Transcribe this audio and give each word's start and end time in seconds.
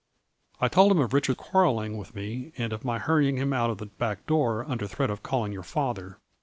I 0.59 0.67
told 0.67 0.91
him 0.91 0.97
of 0.97 1.13
Richard 1.13 1.37
quarreling 1.37 1.95
with 1.95 2.15
me, 2.15 2.53
and 2.57 2.73
of 2.73 2.83
my 2.83 2.97
hurry 2.97 3.29
ing 3.29 3.37
him 3.37 3.53
out 3.53 3.69
of 3.69 3.77
the 3.77 3.85
back 3.85 4.25
door 4.25 4.65
under 4.67 4.87
threat 4.87 5.11
of 5.11 5.21
calling 5.21 5.51
your 5.53 5.61
father. 5.61 6.17